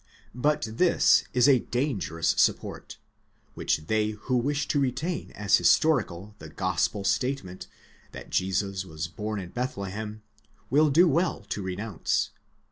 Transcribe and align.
But 0.33 0.65
this 0.67 1.25
is 1.31 1.47
a 1.47 1.59
dangerous 1.59 2.29
support, 2.29 2.97
which 3.53 3.85
they 3.85 4.09
who 4.17 4.35
wish 4.35 4.67
to 4.69 4.79
retain 4.79 5.29
as 5.33 5.57
historical 5.57 6.33
the 6.39 6.49
Gospel 6.49 7.03
statement, 7.03 7.67
that 8.11 8.31
Jesus 8.31 8.83
was 8.83 9.07
born 9.07 9.39
in 9.39 9.49
Bethlehem, 9.51 10.23
will 10.71 10.89
do 10.89 11.07
well 11.07 11.41
to 11.49 11.61
renounce. 11.61 12.31